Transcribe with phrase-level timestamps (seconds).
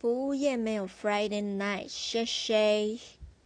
[0.00, 3.19] 服务业没有 Friday night，谢谢。